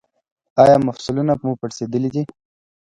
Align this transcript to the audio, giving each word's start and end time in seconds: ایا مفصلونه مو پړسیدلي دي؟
ایا 0.61 0.75
مفصلونه 0.87 1.33
مو 1.43 1.51
پړسیدلي 1.59 2.09
دي؟ 2.15 2.23